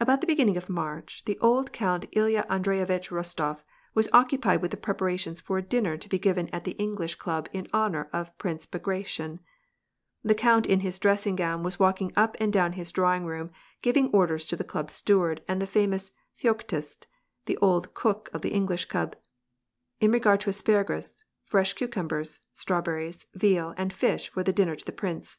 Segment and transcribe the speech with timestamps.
[0.00, 3.62] About the beginning of March, the old Count Ilya Andrej vitch Rostof
[3.94, 7.48] was occupied with the preparations for a din to be given at the English Club
[7.52, 9.38] in honor of Prince Bagrati
[10.24, 14.08] The count in his dressing gown was walking up and do his drawing room, giving
[14.10, 17.06] orders to the club steward and famous Feoktist,
[17.44, 19.14] the old cook of the English Club,
[20.00, 24.90] in rega to asparagus, fresh cucumbers, strawberries, veal, and fish f< the dinner to the
[24.90, 25.38] prince.